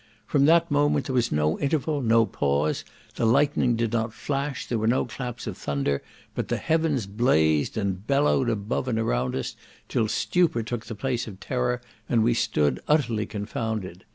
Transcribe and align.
From 0.25 0.45
that 0.45 0.71
moment 0.71 1.05
there 1.05 1.13
was 1.13 1.31
no 1.31 1.59
interval, 1.59 2.01
no 2.01 2.25
pause, 2.25 2.83
the 3.17 3.25
lightning 3.27 3.75
did 3.75 3.93
not 3.93 4.15
flash, 4.15 4.65
there 4.65 4.79
were 4.79 4.87
no 4.87 5.05
claps 5.05 5.45
of 5.45 5.59
thunder, 5.59 6.01
but 6.33 6.47
the 6.47 6.57
heavens 6.57 7.05
blazed 7.05 7.77
and 7.77 8.07
bellowed 8.07 8.49
above 8.49 8.87
and 8.87 8.97
around 8.97 9.35
us, 9.35 9.55
till 9.87 10.07
stupor 10.07 10.63
took 10.63 10.87
the 10.87 10.95
place 10.95 11.27
of 11.27 11.39
terror, 11.39 11.83
and 12.09 12.23
we 12.23 12.33
stood 12.33 12.79
utterly 12.87 13.27
confounded. 13.27 14.03